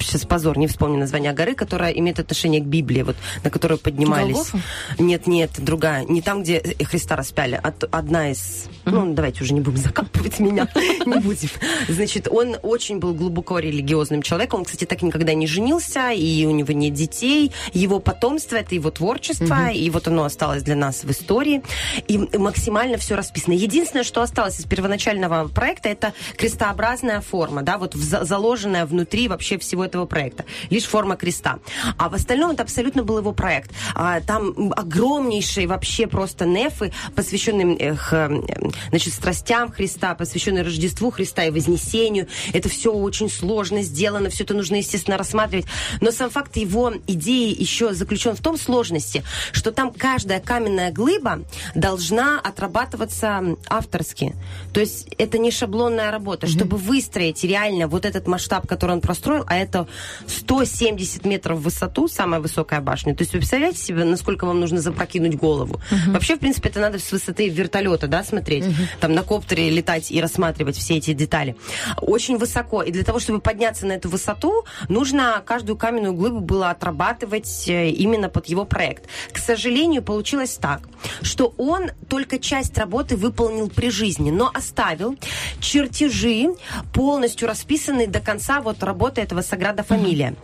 Сейчас 0.00 0.24
позор, 0.24 0.58
не 0.58 0.66
вспомню 0.66 0.98
название 0.98 1.32
горы, 1.32 1.54
которая 1.54 1.92
имеет 1.92 2.18
отношение 2.18 2.60
к 2.60 2.64
Библии, 2.64 3.02
вот, 3.02 3.16
на 3.44 3.50
которую 3.50 3.78
поднимались. 3.78 4.34
Голгофа? 4.34 4.60
Нет, 4.98 5.26
нет, 5.26 5.50
другая. 5.58 6.04
Не 6.04 6.22
там, 6.22 6.42
где 6.42 6.60
Христа 6.82 7.16
распяли, 7.16 7.60
а 7.62 7.72
одна 7.90 8.30
из... 8.30 8.66
Ну, 8.90 9.14
давайте 9.14 9.44
уже 9.44 9.54
не 9.54 9.60
будем 9.60 9.78
закапывать 9.78 10.38
меня. 10.40 10.68
Не 11.06 11.20
будем. 11.20 11.48
Значит, 11.88 12.28
он 12.30 12.56
очень 12.62 12.98
был 12.98 13.14
глубоко 13.14 13.58
религиозным 13.58 14.22
человеком. 14.22 14.60
Он, 14.60 14.64
кстати, 14.64 14.84
так 14.84 15.02
никогда 15.02 15.34
не 15.34 15.46
женился, 15.46 16.10
и 16.10 16.44
у 16.44 16.50
него 16.50 16.72
нет 16.72 16.92
детей. 16.94 17.52
Его 17.72 17.98
потомство— 18.00 18.56
это 18.56 18.74
его 18.74 18.90
творчество, 18.90 19.70
и 19.70 19.88
вот 19.90 20.08
оно 20.08 20.24
осталось 20.24 20.62
для 20.62 20.76
нас 20.76 21.04
в 21.04 21.10
истории. 21.10 21.62
И 22.08 22.18
максимально 22.36 22.98
все 22.98 23.14
расписано. 23.16 23.54
Единственное, 23.54 24.04
что 24.04 24.22
осталось 24.22 24.58
из 24.60 24.64
первоначального 24.64 25.48
проекта, 25.48 25.88
это 25.88 26.12
крестообразная 26.36 27.20
форма, 27.20 27.62
да, 27.62 27.78
вот 27.78 27.94
заложенная 27.94 28.86
внутри 28.86 29.28
вообще 29.28 29.58
всего 29.58 29.84
этого 29.84 30.06
проекта. 30.06 30.44
Лишь 30.70 30.84
форма 30.84 31.16
креста. 31.16 31.58
А 31.96 32.08
в 32.08 32.14
остальном 32.14 32.52
это 32.52 32.62
абсолютно 32.62 33.02
был 33.02 33.18
его 33.18 33.32
проект. 33.32 33.70
А, 33.94 34.20
Там 34.20 34.72
огромнейшие 34.76 35.66
вообще 35.66 36.06
просто 36.06 36.44
нефы, 36.44 36.92
посвященные 37.14 37.96
эм, 38.10 38.72
значит, 38.90 39.14
страстям 39.14 39.70
Христа, 39.70 40.14
посвященные 40.14 40.62
Рождеству 40.62 41.10
Христа 41.10 41.44
и 41.44 41.50
Вознесению. 41.50 42.28
Это 42.52 42.68
все 42.68 42.92
очень 42.92 43.30
сложно 43.30 43.82
сделано, 43.82 44.30
все 44.30 44.44
это 44.44 44.54
нужно, 44.54 44.76
естественно, 44.76 45.16
рассматривать. 45.16 45.66
Но 46.00 46.10
сам 46.10 46.30
факт 46.30 46.56
его 46.56 46.92
идеи 47.06 47.54
еще 47.58 47.94
заключен 47.94 48.34
в 48.34 48.40
том 48.40 48.56
сложности, 48.58 49.24
что 49.52 49.72
там 49.72 49.92
каждая 49.92 50.40
каменная 50.40 50.92
глыба 50.92 51.40
должна 51.74 52.40
отрабатываться 52.40 53.56
авторски. 53.68 54.34
То 54.72 54.80
есть 54.80 55.08
это 55.18 55.38
не 55.38 55.50
шаблонная 55.50 56.10
работа. 56.10 56.46
Чтобы 56.46 56.76
выстроить 56.76 57.44
реально 57.44 57.88
вот 57.88 58.04
этот 58.04 58.26
масштаб, 58.26 58.66
который 58.66 58.92
он 58.92 59.00
простроил, 59.00 59.44
а 59.46 59.56
это 59.56 59.86
170 60.26 61.24
метров 61.24 61.58
в 61.58 61.62
высоту, 61.62 62.08
самая 62.08 62.40
высокая 62.40 62.80
башня. 62.80 63.14
То 63.14 63.22
есть 63.22 63.32
вы 63.32 63.40
представляете 63.40 63.78
себе, 63.78 64.04
насколько 64.04 64.46
вам 64.46 64.60
нужно 64.60 64.80
запрокинуть 64.80 65.36
голову? 65.36 65.80
Вообще, 66.08 66.36
в 66.36 66.40
принципе, 66.40 66.68
это 66.68 66.80
надо 66.80 66.98
с 66.98 67.10
высоты 67.12 67.48
вертолета, 67.48 68.06
да, 68.06 68.24
смотреть. 68.24 68.64
Там 69.00 69.12
на 69.14 69.22
коптере 69.22 69.70
летать 69.70 70.10
и 70.10 70.20
рассматривать 70.20 70.76
все 70.76 70.96
эти 70.96 71.12
детали. 71.12 71.56
Очень 72.00 72.38
высоко. 72.38 72.82
И 72.82 72.90
для 72.90 73.04
того, 73.04 73.18
чтобы 73.18 73.40
подняться 73.40 73.86
на 73.86 73.92
эту 73.92 74.08
высоту, 74.08 74.64
нужно 74.88 75.42
каждую 75.44 75.76
каменную 75.76 76.14
глыбу 76.14 76.40
было 76.40 76.70
отрабатывать 76.70 77.68
э, 77.68 77.90
именно 77.90 78.28
под 78.28 78.46
его 78.46 78.64
проект. 78.64 79.04
К 79.32 79.38
сожалению, 79.38 80.02
получилось 80.02 80.58
так, 80.60 80.88
что 81.22 81.54
он 81.56 81.90
только 82.08 82.38
часть 82.38 82.76
работы 82.78 83.16
выполнил 83.16 83.68
при 83.68 83.90
жизни, 83.90 84.30
но 84.30 84.50
оставил 84.52 85.16
чертежи, 85.60 86.54
полностью 86.92 87.48
расписанные 87.48 88.06
до 88.06 88.20
конца 88.20 88.60
вот 88.60 88.82
работы 88.82 89.20
этого 89.20 89.42
Саграда 89.42 89.82
Фамилия. 89.82 90.34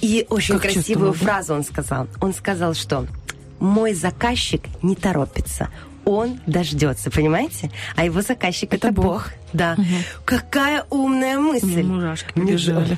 И 0.00 0.26
очень 0.28 0.58
Как 0.58 0.72
красивую 0.72 1.12
фразу 1.12 1.54
он 1.54 1.64
сказал. 1.64 2.08
Он 2.20 2.34
сказал, 2.34 2.74
что 2.74 3.06
мой 3.58 3.94
заказчик 3.94 4.62
не 4.82 4.96
торопится. 4.96 5.70
Он 6.04 6.40
дождется, 6.46 7.10
понимаете? 7.10 7.70
А 7.96 8.04
его 8.04 8.20
заказчик 8.22 8.72
это, 8.74 8.88
Это 8.88 8.94
Бог. 8.94 9.04
Бог. 9.04 9.30
Да. 9.52 9.76
Какая 10.24 10.84
умная 10.90 11.38
мысль. 11.38 11.82
Мурашки 11.82 12.32
побежали. 12.32 12.96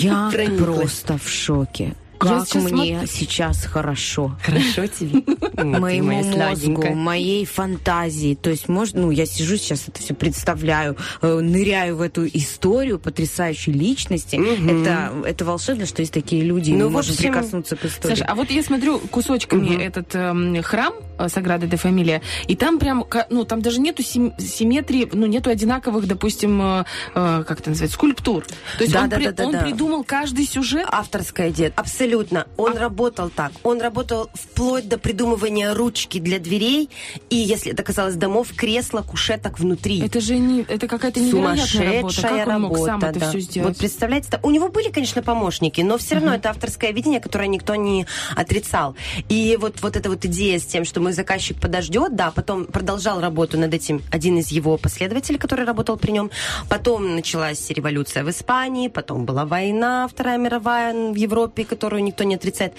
я 0.00 0.30
Я 0.32 0.50
просто 0.58 1.18
в 1.18 1.28
шоке. 1.28 1.94
Как 2.18 2.46
сейчас 2.48 2.62
мне 2.62 2.98
смотрю- 2.98 3.06
сейчас 3.06 3.64
хорошо. 3.66 4.38
Хорошо 4.42 4.86
тебе. 4.86 5.22
Моему 5.62 6.24
мозгу, 6.38 6.94
моей 6.94 7.44
фантазии. 7.44 8.34
То 8.34 8.48
есть, 8.48 8.68
может, 8.68 8.94
ну, 8.94 9.10
я 9.10 9.26
сижу 9.26 9.58
сейчас 9.58 9.86
это 9.88 10.00
все 10.00 10.14
представляю, 10.14 10.96
э, 11.20 11.40
ныряю 11.40 11.96
в 11.96 12.00
эту 12.00 12.26
историю 12.26 12.98
потрясающей 12.98 13.72
личности. 13.72 14.36
Это, 14.36 15.12
это 15.26 15.44
волшебно, 15.44 15.84
что 15.84 16.00
есть 16.00 16.14
такие 16.14 16.42
люди, 16.42 16.70
и 16.70 16.72
Ну, 16.74 16.86
мы 16.86 16.90
можем 16.90 17.16
прикоснуться 17.16 17.76
к 17.76 17.84
истории. 17.84 18.14
Саша, 18.14 18.24
а 18.24 18.34
вот 18.34 18.50
я 18.50 18.62
смотрю 18.62 18.98
кусочками 18.98 19.82
этот 19.82 20.14
эм, 20.14 20.62
храм 20.62 20.94
Саграда 21.28 21.66
де 21.66 21.76
Фамилия, 21.76 22.22
и 22.46 22.56
там 22.56 22.78
прям, 22.78 23.04
ну, 23.30 23.44
там 23.44 23.62
даже 23.62 23.80
нету 23.80 24.02
сим- 24.02 24.32
симметрии, 24.38 25.08
ну, 25.12 25.26
нету 25.26 25.50
одинаковых, 25.50 26.06
допустим, 26.06 26.60
э, 26.62 26.84
э, 27.14 27.44
как 27.46 27.60
это 27.60 27.70
называется, 27.70 27.94
скульптур. 27.96 28.44
То 28.78 28.82
есть 28.84 28.92
Да, 28.92 29.02
он, 29.02 29.08
да, 29.08 29.16
при- 29.16 29.24
да, 29.26 29.32
да, 29.32 29.46
он 29.46 29.52
да. 29.52 29.60
придумал 29.60 30.04
каждый 30.04 30.46
сюжет. 30.46 30.86
Авторская 30.90 31.50
идея, 31.50 31.72
абсолютно. 31.76 32.46
Он 32.56 32.76
А 32.76 32.80
работал 32.80 33.30
так. 33.30 33.52
Он 33.62 33.80
работал 33.80 34.30
вплоть 34.34 34.88
до 34.88 34.98
придумывания 34.98 35.74
ручки 35.74 36.18
для 36.18 36.38
дверей 36.38 36.90
и, 37.30 37.36
если 37.36 37.72
это 37.72 37.82
казалось 37.82 38.14
домов, 38.16 38.48
кресла, 38.56 39.02
кушеток 39.02 39.58
внутри. 39.58 40.00
Это 40.04 40.20
же 40.20 40.38
не, 40.38 40.62
это 40.62 40.86
какая-то 40.88 41.20
невероятная 41.20 41.56
работа. 41.96 42.14
Сумасшедшая 42.14 42.44
Как 42.44 42.54
он 42.56 42.62
мог 42.62 42.76
сам 42.78 42.86
работа, 43.00 43.06
это 43.10 43.20
да. 43.20 43.28
все 43.30 43.40
сделать? 43.40 43.68
Вот 43.68 43.78
представляете, 43.78 44.28
да, 44.30 44.40
у 44.42 44.50
него 44.50 44.68
были, 44.68 44.90
конечно, 44.90 45.22
помощники, 45.22 45.80
но 45.80 45.98
все 45.98 46.16
равно 46.16 46.34
это 46.34 46.50
авторское 46.50 46.92
видение, 46.92 47.20
которое 47.20 47.48
никто 47.48 47.74
не 47.74 48.06
отрицал. 48.34 48.96
И 49.28 49.56
вот, 49.60 49.80
вот 49.82 49.96
эта 49.96 50.08
вот 50.10 50.24
идея 50.24 50.58
с 50.58 50.64
тем, 50.66 50.84
что 50.84 51.00
мой 51.06 51.12
заказчик 51.12 51.60
подождет, 51.60 52.16
да, 52.16 52.32
потом 52.32 52.64
продолжал 52.64 53.20
работу 53.20 53.56
над 53.56 53.72
этим 53.72 54.02
один 54.10 54.38
из 54.38 54.48
его 54.48 54.76
последователей, 54.76 55.38
который 55.38 55.64
работал 55.64 55.96
при 55.96 56.10
нем. 56.10 56.32
Потом 56.68 57.14
началась 57.14 57.70
революция 57.70 58.24
в 58.24 58.30
Испании, 58.30 58.88
потом 58.88 59.24
была 59.24 59.44
война, 59.44 60.08
Вторая 60.08 60.36
мировая 60.36 61.12
в 61.12 61.14
Европе, 61.14 61.64
которую 61.64 62.02
никто 62.02 62.24
не 62.24 62.34
отрицает. 62.34 62.74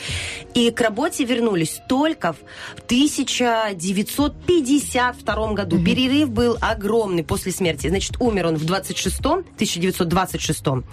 И 0.56 0.72
к 0.72 0.82
работе 0.82 1.24
вернулись 1.24 1.80
только 1.88 2.34
в 2.34 2.40
1952 2.88 5.54
году. 5.54 5.82
Перерыв 5.82 6.30
был 6.30 6.58
огромный 6.60 7.24
после 7.24 7.54
смерти. 7.54 7.88
Значит, 7.88 8.18
умер 8.20 8.48
он 8.48 8.58
в 8.58 8.66
26-м, 8.66 9.46
1926-м. 9.58 10.84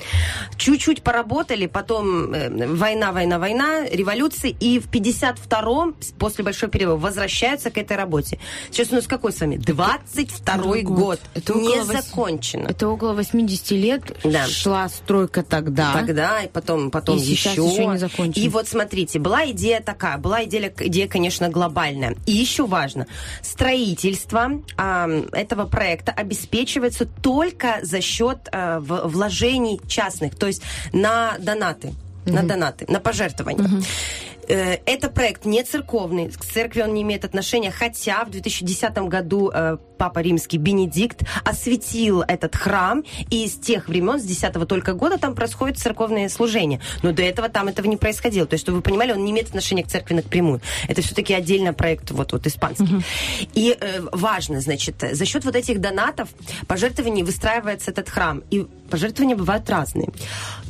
Чуть-чуть 0.56 1.02
поработали, 1.02 1.66
потом 1.66 2.32
э, 2.32 2.68
война, 2.68 3.10
война, 3.10 3.40
война, 3.40 3.86
революции, 3.90 4.54
и 4.60 4.78
в 4.78 4.88
52-м, 4.88 5.96
после 6.16 6.44
большого 6.44 6.70
перерыва, 6.70 6.94
возвращаются 7.28 7.70
к 7.70 7.78
этой 7.78 7.96
работе. 7.96 8.38
Сейчас 8.70 8.90
у 8.92 8.94
нас 8.96 9.06
какой 9.06 9.32
с 9.32 9.40
вами? 9.40 9.56
22-й 9.56 10.82
год. 10.82 10.96
год. 10.98 11.20
Это 11.34 11.54
Не 11.54 11.68
около 11.80 11.84
закончено. 11.84 12.68
Это 12.68 12.88
около 12.88 13.12
80 13.14 13.70
лет 13.72 14.02
Да. 14.24 14.46
шла 14.46 14.88
стройка 14.88 15.42
тогда. 15.42 15.92
Тогда, 15.92 16.42
и 16.42 16.48
потом, 16.48 16.90
потом 16.90 17.16
И 17.18 17.20
еще. 17.22 17.50
еще 17.50 17.86
не 17.86 17.98
закончено. 17.98 18.42
И 18.44 18.48
вот 18.48 18.68
смотрите, 18.68 19.18
была 19.18 19.50
идея 19.50 19.80
такая, 19.80 20.18
была 20.18 20.44
идея, 20.44 20.72
идея, 20.78 21.08
конечно, 21.08 21.48
глобальная. 21.48 22.14
И 22.26 22.32
еще 22.32 22.66
важно, 22.66 23.06
строительство 23.42 24.50
а, 24.76 25.08
этого 25.32 25.64
проекта 25.66 26.12
обеспечивается 26.12 27.06
только 27.06 27.78
за 27.82 28.00
счет 28.00 28.38
в- 28.52 29.08
вложений 29.08 29.80
частных, 29.88 30.34
то 30.36 30.46
есть 30.46 30.62
на 30.92 31.36
донаты. 31.38 31.94
На 32.26 32.42
донаты, 32.42 32.86
на 32.88 33.00
пожертвования. 33.00 33.66
Э, 33.68 33.82
Это 34.48 35.08
проект 35.08 35.44
не 35.44 35.62
церковный, 35.62 36.28
к 36.30 36.44
церкви 36.44 36.82
он 36.82 36.94
не 36.94 37.02
имеет 37.02 37.24
отношения, 37.24 37.70
хотя 37.70 38.24
в 38.24 38.30
2010 38.30 38.96
году 39.08 39.50
э, 39.52 39.76
Папа 39.98 40.18
Римский 40.18 40.58
Бенедикт 40.58 41.22
осветил 41.44 42.22
этот 42.22 42.56
храм, 42.56 43.04
и 43.30 43.46
с 43.46 43.54
тех 43.54 43.88
времен, 43.88 44.20
с 44.20 44.24
10 44.24 44.68
только 44.68 44.92
года 44.94 45.18
там 45.18 45.34
происходит 45.34 45.78
церковное 45.78 46.28
служение. 46.28 46.80
Но 47.02 47.12
до 47.12 47.22
этого 47.22 47.48
там 47.48 47.68
этого 47.68 47.86
не 47.86 47.96
происходило. 47.96 48.46
То 48.46 48.54
есть, 48.54 48.64
чтобы 48.64 48.76
вы 48.76 48.82
понимали, 48.82 49.12
он 49.12 49.24
не 49.24 49.30
имеет 49.30 49.48
отношения 49.48 49.84
к 49.84 49.88
церкви 49.88 50.14
напрямую. 50.14 50.60
Это 50.88 51.02
все-таки 51.02 51.32
отдельно 51.32 51.72
проект 51.72 52.10
вот, 52.10 52.32
вот 52.32 52.46
испанский. 52.46 53.02
И 53.54 53.76
э, 53.78 54.00
важно, 54.12 54.60
значит, 54.60 54.96
за 55.12 55.24
счет 55.24 55.44
вот 55.44 55.56
этих 55.56 55.80
донатов, 55.80 56.28
пожертвований 56.66 57.22
выстраивается 57.22 57.90
этот 57.90 58.08
храм. 58.08 58.42
И 58.50 58.66
пожертвования 58.90 59.36
бывают 59.36 59.68
разные. 59.70 60.10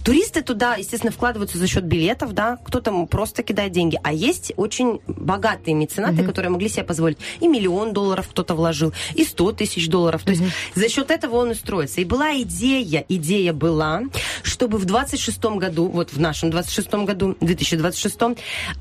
Туристы 0.04 0.42
туда, 0.42 0.74
естественно, 0.76 1.10
вкладываются 1.10 1.56
за 1.56 1.66
счет 1.66 1.84
билетов, 1.84 2.32
да, 2.32 2.58
кто-то 2.62 3.06
просто 3.06 3.42
кидает 3.42 3.72
деньги. 3.72 3.98
А 4.02 4.12
есть 4.12 4.52
очень 4.56 5.00
богатые 5.06 5.74
меценаты, 5.74 6.22
которые 6.24 6.50
могли 6.50 6.68
себе 6.68 6.84
позволить. 6.84 7.16
И 7.40 7.48
миллион 7.48 7.94
долларов 7.94 8.28
кто-то 8.28 8.54
вложил, 8.54 8.92
и 9.14 9.24
100 9.24 9.52
тысяч 9.52 9.88
долларов. 9.88 10.22
То 10.22 10.32
есть 10.32 10.42
за 10.74 10.88
счет 10.90 11.10
этого 11.10 11.36
он 11.36 11.52
и 11.52 11.54
строится. 11.54 12.02
И 12.02 12.04
была 12.04 12.34
идея, 12.42 13.04
идея 13.08 13.54
была, 13.54 14.02
чтобы 14.42 14.76
в 14.76 14.84
26 14.84 15.42
году, 15.56 15.88
вот 15.88 16.12
в 16.12 16.20
нашем 16.20 16.50
26 16.50 16.92
году, 17.06 17.36
2026, 17.40 18.18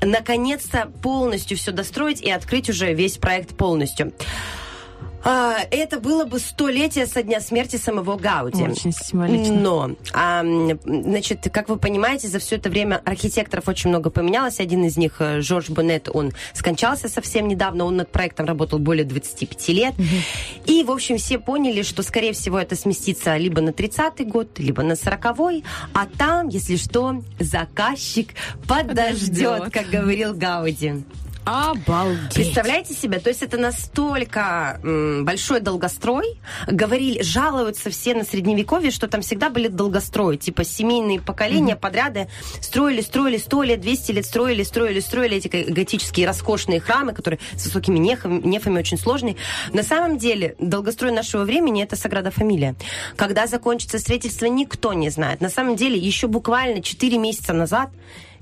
наконец-то 0.02 0.92
полностью 1.02 1.56
все 1.56 1.72
достроить 1.72 2.20
и 2.20 2.30
открыть 2.30 2.68
уже 2.68 2.92
весь 2.92 3.16
проект 3.16 3.56
полностью. 3.56 4.12
А, 5.24 5.56
это 5.70 6.00
было 6.00 6.24
бы 6.26 6.38
столетие 6.38 7.06
со 7.06 7.22
дня 7.22 7.40
смерти 7.40 7.76
самого 7.76 8.16
Гауди. 8.16 8.62
Очень 8.62 8.92
символично. 8.92 9.54
Но, 9.54 9.90
а, 10.12 10.44
значит, 10.84 11.48
как 11.50 11.68
вы 11.68 11.78
понимаете, 11.78 12.28
за 12.28 12.38
все 12.38 12.56
это 12.56 12.68
время 12.68 13.00
архитекторов 13.04 13.66
очень 13.68 13.90
много 13.90 14.10
поменялось. 14.10 14.60
Один 14.60 14.84
из 14.84 14.96
них, 14.96 15.16
э, 15.20 15.40
Жорж 15.40 15.70
Боннет, 15.70 16.08
он 16.12 16.32
скончался 16.52 17.08
совсем 17.08 17.48
недавно. 17.48 17.84
Он 17.84 17.96
над 17.96 18.10
проектом 18.12 18.46
работал 18.46 18.78
более 18.78 19.04
25 19.04 19.68
лет. 19.68 19.94
И, 20.66 20.84
в 20.84 20.90
общем, 20.90 21.16
все 21.16 21.38
поняли, 21.38 21.82
что, 21.82 22.02
скорее 22.02 22.32
всего, 22.34 22.58
это 22.58 22.76
сместится 22.76 23.36
либо 23.36 23.60
на 23.62 23.70
30-й 23.70 24.24
год, 24.24 24.58
либо 24.58 24.82
на 24.82 24.92
40-й. 24.92 25.64
А 25.94 26.06
там, 26.06 26.48
если 26.48 26.76
что, 26.76 27.22
заказчик 27.40 28.34
подождет, 28.68 28.88
Подождет. 28.88 29.72
как 29.72 29.88
говорил 29.88 30.34
Гауди. 30.34 31.04
Обалдеть. 31.44 32.34
Представляете 32.34 32.94
себе? 32.94 33.18
То 33.18 33.28
есть 33.28 33.42
это 33.42 33.58
настолько 33.58 34.80
м, 34.82 35.24
большой 35.24 35.60
долгострой. 35.60 36.38
Говорили, 36.66 37.22
жалуются 37.22 37.90
все 37.90 38.14
на 38.14 38.24
средневековье, 38.24 38.90
что 38.90 39.08
там 39.08 39.20
всегда 39.20 39.50
были 39.50 39.68
долгострои. 39.68 40.36
Типа 40.36 40.64
семейные 40.64 41.20
поколения, 41.20 41.76
подряды 41.76 42.28
строили, 42.60 43.00
строили 43.02 43.36
100 43.36 43.62
лет, 43.62 43.80
200 43.80 44.12
лет, 44.12 44.26
строили, 44.26 44.62
строили, 44.62 45.00
строили 45.00 45.36
эти 45.36 45.48
го- 45.48 45.72
готические 45.72 46.26
роскошные 46.26 46.80
храмы, 46.80 47.12
которые 47.12 47.38
с 47.56 47.64
высокими 47.66 47.98
нефами, 47.98 48.40
нефами 48.46 48.78
очень 48.78 48.98
сложные. 48.98 49.36
На 49.72 49.82
самом 49.82 50.18
деле, 50.18 50.56
долгострой 50.58 51.12
нашего 51.12 51.44
времени 51.44 51.82
это 51.82 51.96
Саграда 51.96 52.30
Фамилия. 52.30 52.74
Когда 53.16 53.46
закончится 53.46 53.98
строительство, 53.98 54.46
никто 54.46 54.92
не 54.92 55.10
знает. 55.10 55.40
На 55.40 55.48
самом 55.50 55.76
деле, 55.76 55.98
еще 55.98 56.26
буквально 56.26 56.82
4 56.82 57.18
месяца 57.18 57.52
назад 57.52 57.90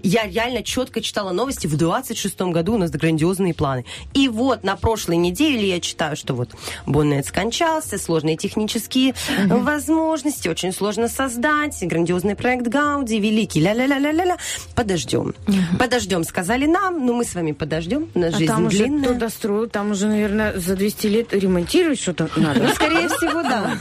я 0.03 0.27
реально 0.27 0.63
четко 0.63 1.01
читала 1.01 1.33
новости. 1.33 1.67
В 1.67 1.77
26 1.77 2.41
году 2.43 2.75
у 2.75 2.79
нас 2.79 2.91
грандиозные 2.91 3.55
планы. 3.55 3.85
И 4.15 4.29
вот 4.29 4.65
на 4.65 4.77
прошлой 4.77 5.17
неделе 5.17 5.69
я 5.69 5.81
читаю, 5.81 6.17
что 6.17 6.35
вот 6.35 6.51
Боннет 6.87 7.27
скончался, 7.27 7.99
сложные 7.99 8.37
технические 8.37 9.15
возможности, 9.47 10.49
очень 10.49 10.73
сложно 10.73 11.09
создать, 11.09 11.79
грандиозный 11.83 12.35
проект 12.37 12.67
Гауди, 12.67 13.19
великий, 13.19 13.61
ля-ля-ля-ля-ля. 13.61 14.37
Подождем. 14.75 15.35
Подождем, 15.79 16.25
сказали 16.25 16.67
нам, 16.67 17.05
ну 17.07 17.15
мы 17.15 17.25
с 17.25 17.35
вами 17.35 17.53
подождем, 17.53 18.09
у 18.15 18.19
нас 18.19 18.35
А 18.35 18.39
жизнь 18.39 18.53
там 18.53 18.67
уже 18.67 18.79
длинная. 18.79 19.05
кто 19.11 19.15
достроил, 19.15 19.69
там 19.69 19.91
уже, 19.93 20.07
наверное, 20.07 20.59
за 20.59 20.77
200 20.77 21.07
лет 21.07 21.33
ремонтировать 21.33 22.01
что-то 22.01 22.29
надо. 22.37 22.63
Ну, 22.63 22.69
скорее 22.75 23.09
всего, 23.09 23.43
да. 23.43 23.77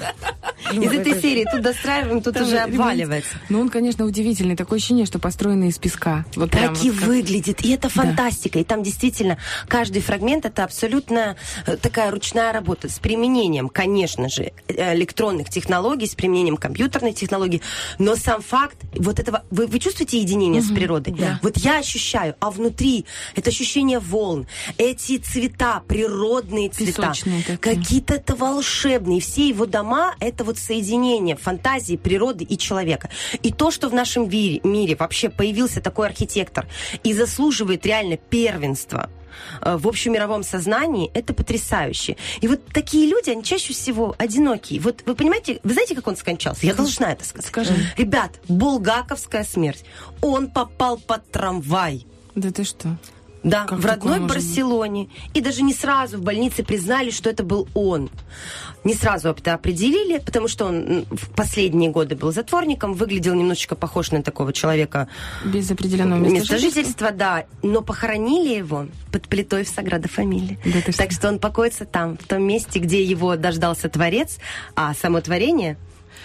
Ну, 0.74 0.82
Из 0.84 0.92
этой 0.92 1.12
это- 1.14 1.22
серии 1.22 1.46
тут 1.52 1.62
достраиваем, 1.62 2.22
тут 2.22 2.34
Там 2.34 2.44
уже 2.44 2.58
обваливается. 2.60 3.36
Ну, 3.50 3.62
он, 3.62 3.70
конечно, 3.70 4.06
удивительный. 4.06 4.56
Такое 4.56 4.78
ощущение, 4.78 5.06
что 5.06 5.20
построенный 5.20 5.70
из 5.70 5.78
песка. 5.78 6.26
Вот 6.36 6.52
так 6.52 6.84
и 6.84 6.90
как- 6.90 7.02
выглядит. 7.02 7.64
И 7.64 7.72
это 7.72 7.90
фантастика. 7.90 8.60
И 8.60 8.64
там 8.64 8.84
действительно 8.84 9.38
каждый 9.68 10.02
фрагмент 10.02 10.46
это 10.46 10.64
абсолютно 10.64 11.36
э, 11.66 11.78
такая 11.78 12.12
ручная 12.12 12.52
работа 12.54 12.90
с 12.90 13.00
применением, 13.00 13.70
конечно 13.70 14.30
же, 14.30 14.52
э, 14.68 14.96
электронных 14.96 15.50
технологий, 15.50 16.08
с 16.08 16.16
применением 16.16 16.58
компьютерной 16.58 17.14
технологии. 17.14 17.62
Но 18.00 18.16
сам 18.16 18.42
факт 18.42 18.78
вот 18.96 19.20
этого... 19.20 19.44
Вы, 19.52 19.68
вы 19.68 19.80
чувствуете 19.80 20.20
единение 20.20 20.62
с 20.62 20.72
природой? 20.72 21.16
Вот 21.42 21.58
я 21.58 21.80
ощущаю, 21.80 22.36
а 22.40 22.52
внутри 22.52 23.06
это 23.36 23.50
ощущение 23.50 24.00
волн, 24.00 24.48
эти 24.78 25.18
цвета, 25.18 25.82
природные 25.88 26.70
цвета, 26.70 27.14
какие-то 27.60 28.16
это 28.16 28.36
волшебные. 28.36 29.20
Все 29.22 29.48
его 29.48 29.66
дома 29.66 30.16
это 30.20 30.44
вот 30.44 30.58
соединение 30.62 31.36
фантазии, 31.36 31.98
природы 31.98 32.44
и 32.44 32.58
человека. 32.58 33.10
И 33.44 33.52
то, 33.52 33.72
что 33.72 33.90
в 33.90 33.94
нашем 33.94 34.28
вире- 34.28 34.62
мире 34.64 34.96
вообще 34.96 35.30
появился 35.30 35.82
такой 35.82 36.08
архитектор 36.08 36.68
и 37.04 37.14
заслуживает 37.14 37.86
реально 37.86 38.18
первенства 38.18 39.10
э, 39.62 39.78
в 39.78 39.88
общемировом 39.88 40.44
сознании, 40.44 41.10
это 41.14 41.34
потрясающе. 41.34 42.16
И 42.42 42.48
вот 42.48 42.66
такие 42.74 43.08
люди, 43.08 43.30
они 43.30 43.44
чаще 43.44 43.74
всего 43.74 44.16
одинокие. 44.18 44.80
Вот 44.80 45.04
вы 45.06 45.16
понимаете, 45.16 45.60
вы 45.64 45.74
знаете, 45.74 45.96
как 45.96 46.08
он 46.08 46.16
скончался? 46.16 46.66
Я 46.66 46.74
должна 46.74 47.12
это 47.12 47.26
сказать. 47.26 47.48
Скажи. 47.48 47.74
Ребят, 47.98 48.40
булгаковская 48.48 49.44
смерть. 49.44 49.84
Он 50.22 50.48
попал 50.48 50.98
под 50.98 51.30
трамвай. 51.32 52.06
Да 52.36 52.52
ты 52.52 52.64
что? 52.64 52.98
Да, 53.44 53.66
Как 53.66 53.80
в 53.80 53.86
родной 53.86 54.20
быть? 54.20 54.30
Барселоне. 54.30 55.10
И 55.34 55.42
даже 55.42 55.64
не 55.64 55.74
сразу 55.74 56.18
в 56.18 56.22
больнице 56.22 56.64
признали, 56.64 57.10
что 57.10 57.30
это 57.30 57.44
был 57.44 57.68
он. 57.74 58.10
Не 58.84 58.94
сразу 58.94 59.30
это 59.30 59.54
определили, 59.54 60.20
потому 60.20 60.48
что 60.48 60.66
он 60.66 61.06
в 61.10 61.30
последние 61.36 61.90
годы 61.90 62.16
был 62.16 62.32
затворником, 62.32 62.94
выглядел 62.94 63.34
немножечко 63.34 63.76
похож 63.76 64.12
на 64.12 64.24
такого 64.24 64.54
человека 64.54 65.08
Без 65.46 65.70
определенного 65.72 66.20
места, 66.20 66.54
место 66.54 66.58
жительства, 66.58 67.12
да. 67.12 67.46
Но 67.64 67.82
похоронили 67.82 68.56
его 68.56 68.88
под 69.12 69.28
плитой 69.28 69.64
в 69.64 69.70
Саграда 69.70 70.08
Фамилии. 70.08 70.60
Да 70.66 70.82
ты 70.82 70.92
что? 70.92 71.02
так 71.04 71.12
что 71.12 71.28
он 71.28 71.40
покоится 71.40 71.86
там, 71.86 72.18
в 72.18 72.28
том 72.28 72.44
месте, 72.44 72.80
где 72.80 73.04
его 73.04 73.36
дождался 73.36 73.90
Творец, 73.90 74.38
а 74.76 74.94
само 74.94 75.22
творение 75.22 75.78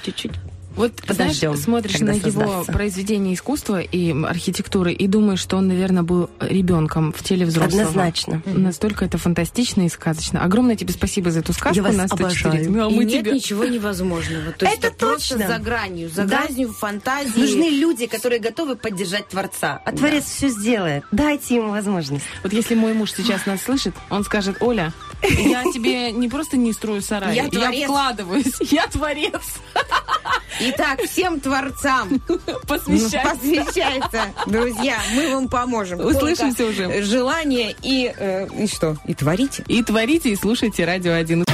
чуть-чуть 0.03 0.33
Вот, 0.77 0.93
Подождем, 1.07 1.51
знаешь, 1.53 1.59
смотришь 1.65 1.93
когда 1.95 2.13
на 2.13 2.17
его 2.17 2.41
создастся. 2.43 2.73
произведение 2.73 3.35
искусства 3.35 3.81
и 3.81 4.13
архитектуры 4.25 4.93
и 4.93 5.07
думаешь, 5.07 5.41
что 5.41 5.57
он, 5.57 5.69
наверное, 5.69 6.03
был 6.03 6.29
ребенком 6.41 7.13
в 7.13 7.23
теле 7.23 7.47
взрослого. 7.47 7.83
Однозначно. 7.83 8.43
Настолько 8.45 9.05
это 9.07 9.17
фантастично 9.19 9.87
и 9.87 9.89
сказочно. 9.89 10.43
Огромное 10.45 10.77
тебе 10.77 10.93
спасибо 10.93 11.31
за 11.31 11.41
эту 11.41 11.53
сказку. 11.55 11.75
Я 11.77 11.83
вас 11.83 11.97
Нас 11.97 12.13
обожаю. 12.13 12.71
Ну, 12.71 12.87
а 12.87 12.91
И 12.91 12.95
мы 12.95 13.05
нет 13.05 13.25
тебя- 13.25 13.33
ничего 13.35 13.65
невозможного. 13.65 14.53
То 14.53 14.67
есть 14.67 14.79
Это 14.79 14.89
это, 14.89 14.97
просто 14.97 15.35
точно. 15.39 15.49
за 15.55 15.59
гранью, 15.59 16.11
за 16.11 16.25
Да. 16.25 16.43
гранью 16.45 16.73
фантазии. 16.73 17.39
Нужны 17.41 17.71
люди, 17.71 18.07
которые 18.07 18.39
готовы 18.41 18.77
поддержать 18.77 19.29
Творца. 19.29 19.81
А 19.85 19.93
Творец 19.93 20.25
все 20.25 20.49
сделает. 20.51 21.05
Дайте 21.11 21.55
ему 21.57 21.71
возможность. 21.71 22.25
Вот 22.43 22.53
если 22.53 22.75
мой 22.75 22.93
муж 22.93 23.13
сейчас 23.17 23.47
нас 23.47 23.63
слышит, 23.63 23.95
он 24.11 24.25
скажет, 24.25 24.59
Оля, 24.61 24.93
я 25.23 25.63
тебе 25.73 26.13
не 26.13 26.29
просто 26.29 26.57
не 26.59 26.73
строю 26.75 27.01
сарай, 27.01 27.35
Я 27.35 27.45
вкладываюсь, 27.85 28.61
я 28.71 28.87
творец. 28.89 29.41
Итак, 30.69 31.01
всем 31.03 31.41
творцам 31.41 32.21
Посвящай. 32.67 33.25
посвящается, 33.25 34.21
друзья, 34.47 34.97
мы 35.15 35.35
вам 35.35 35.49
поможем. 35.49 36.01
Услышимся 36.01 36.65
Только 36.65 36.89
уже. 36.89 37.03
Желание 37.03 37.75
и, 37.83 38.13
э, 38.17 38.49
и 38.59 38.67
что? 38.67 38.97
И 39.07 39.15
творите. 39.15 39.65
И 39.69 39.83
творите, 39.83 40.31
и 40.31 40.37
слушайте 40.37 40.85
Радио 40.85 41.13
1. 41.13 41.45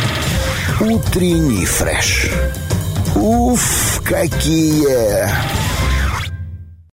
Утренний 0.81 1.67
фреш. 1.67 2.29
Уф, 3.15 4.03
какие 4.05 5.29